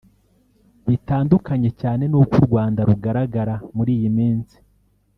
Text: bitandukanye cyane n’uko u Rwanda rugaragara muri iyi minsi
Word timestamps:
bitandukanye 0.87 1.69
cyane 1.81 2.03
n’uko 2.11 2.35
u 2.41 2.43
Rwanda 2.47 2.79
rugaragara 2.89 3.55
muri 3.75 3.91
iyi 3.97 4.09
minsi 4.17 4.57